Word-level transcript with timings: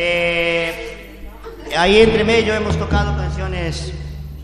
Eh, 0.00 1.18
ahí 1.76 1.98
entre 1.98 2.22
medio 2.22 2.54
hemos 2.54 2.76
tocado 2.76 3.16
canciones 3.16 3.92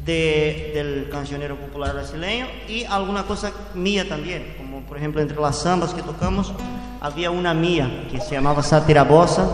de, 0.04 0.72
del 0.74 1.08
cancionero 1.08 1.54
popular 1.54 1.94
brasileño 1.94 2.48
y 2.68 2.82
alguna 2.82 3.22
cosa 3.22 3.52
mía 3.72 4.08
también, 4.08 4.56
como 4.58 4.80
por 4.80 4.96
ejemplo 4.96 5.22
entre 5.22 5.40
las 5.40 5.62
sambas 5.62 5.94
que 5.94 6.02
tocamos 6.02 6.52
había 7.00 7.30
una 7.30 7.54
mía 7.54 8.08
que 8.10 8.20
se 8.20 8.32
llamaba 8.32 8.64
Sátira 8.64 9.04
Bossa 9.04 9.48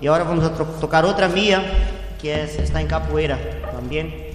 y 0.00 0.06
ahora 0.06 0.24
vamos 0.24 0.42
a 0.46 0.54
to 0.54 0.64
tocar 0.80 1.04
otra 1.04 1.28
mía 1.28 1.62
que 2.18 2.44
es, 2.44 2.58
está 2.58 2.80
en 2.80 2.86
capoeira 2.86 3.38
también. 3.72 4.31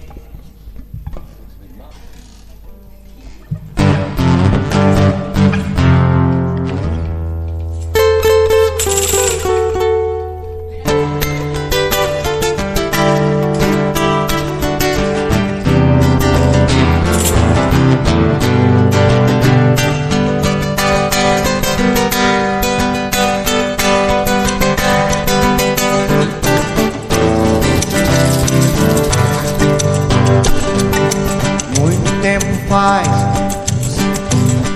Faz 32.88 33.08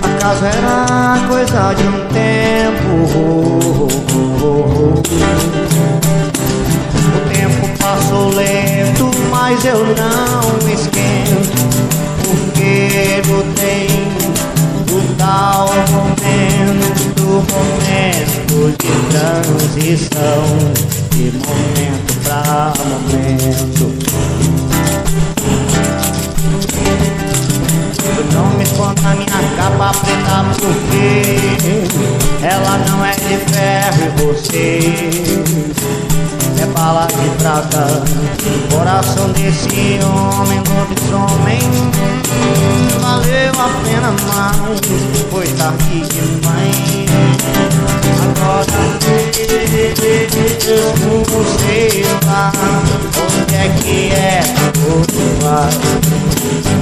A 0.02 0.08
casa 0.20 0.46
era 0.46 1.26
coisa 1.28 1.72
de 1.74 1.84
um 1.84 1.98
tempo. 2.08 2.92
O 7.08 7.20
tempo 7.32 7.62
passou 7.78 8.28
lento 8.34 9.10
Mas 9.30 9.64
eu 9.64 9.78
não 9.78 10.42
me 10.64 10.74
esquento 10.74 11.56
Porque 12.22 13.22
no 13.28 13.42
tempo 13.54 14.22
O 14.92 14.98
tal 15.16 15.68
momento 15.90 16.92
Momento 17.50 18.54
de 18.78 18.92
transição 19.10 20.42
De 21.10 21.24
momento 21.32 22.12
pra 22.22 22.72
momento 22.84 24.71
não 28.32 28.50
me 28.50 28.64
escondo 28.64 29.00
na 29.02 29.14
minha 29.14 29.26
capa 29.56 29.92
preta 30.00 30.44
porque 30.60 32.44
ela 32.44 32.78
não 32.88 33.04
é 33.04 33.12
de 33.12 33.36
ferro 33.52 34.02
e 34.04 34.08
você 34.22 34.80
é 36.60 36.66
bala 36.66 37.06
de 37.06 37.28
prata. 37.42 38.02
Coração 38.70 39.28
desse 39.32 40.00
homem 40.04 40.62
lobisomem 40.68 41.60
valeu 43.00 43.52
a 43.58 43.68
pena 43.84 44.10
mais, 44.26 44.80
foi 45.30 45.46
tarde 45.58 46.02
demais. 46.08 47.12
Agora 48.22 48.82
mesmo 50.32 51.24
você 51.28 52.04
lá, 52.26 52.52
onde 53.22 53.54
é 53.54 53.68
que 53.80 53.98
é 54.12 54.40
você 54.74 55.26
vai? 55.42 56.81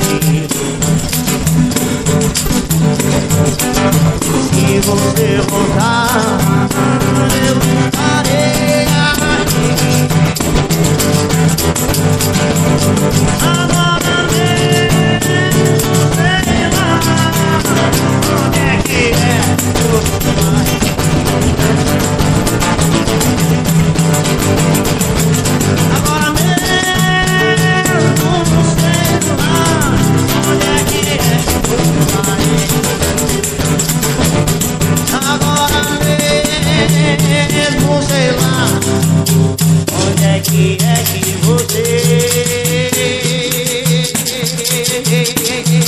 hey, 44.91 45.03
hey, 45.03 45.23
hey, 45.23 45.63
hey. 45.63 45.80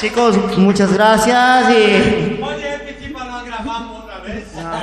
Chicos, 0.00 0.36
muchas 0.56 0.92
gracias 0.92 1.70
y... 1.70 2.36
Pode 2.40 2.76
repetir 2.78 3.12
para 3.12 3.24
nós 3.26 3.44
gravarmos 3.44 3.96
outra 4.00 4.18
vez? 4.20 4.44
Vamos 4.54 4.80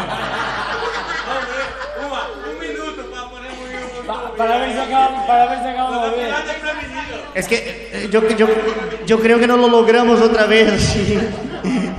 ver. 1.50 2.06
Uma, 2.06 2.22
um 2.48 2.60
minuto 2.60 3.04
para 3.12 3.24
o 3.24 4.06
Pa- 4.06 4.32
para 4.38 4.58
ver 4.60 4.72
si 4.74 4.80
acabamos, 4.80 5.26
para 5.26 5.46
ver 5.48 5.60
si 5.60 5.68
acabamos 5.68 6.16
bien. 6.16 6.30
Es 7.34 7.48
que 7.48 7.90
eh, 7.94 8.10
yo, 8.12 8.28
yo, 8.30 8.48
yo 9.06 9.20
creo 9.20 9.40
que 9.40 9.48
no 9.48 9.58
lo 9.58 9.68
logramos 9.68 10.22
otra 10.22 10.46
vez. 10.46 10.82
sí. 10.82 11.18